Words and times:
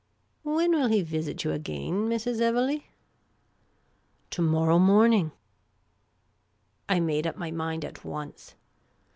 "When 0.57 0.71
will 0.71 0.87
he 0.87 1.03
visit 1.03 1.43
you 1.43 1.51
again, 1.51 2.09
Mrs. 2.09 2.37
Kvelegh?"" 2.39 2.81
To 4.31 4.41
morrow 4.41 4.79
morning." 4.79 5.31
I 6.89 6.99
made 6.99 7.27
up 7.27 7.37
my 7.37 7.51
mind 7.51 7.85
at 7.85 8.03
once. 8.03 8.55